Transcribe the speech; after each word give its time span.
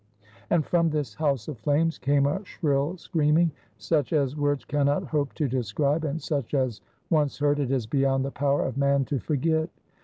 And 0.49 0.65
from 0.65 0.89
this 0.89 1.13
house 1.13 1.47
of 1.47 1.59
flames 1.59 1.99
came 1.99 2.25
a 2.25 2.43
shrill 2.43 2.97
screaming, 2.97 3.51
such 3.77 4.11
as 4.13 4.35
words 4.35 4.65
cannot 4.65 5.03
hope 5.03 5.31
to 5.35 5.47
describe 5.47 6.03
and 6.05 6.19
such 6.19 6.55
as 6.55 6.81
once 7.11 7.37
heard 7.37 7.59
it 7.59 7.69
is 7.69 7.85
beyond 7.85 8.25
the 8.25 8.31
power 8.31 8.65
of 8.65 8.77
man 8.79 9.05
to 9.05 9.19
forget. 9.19 9.69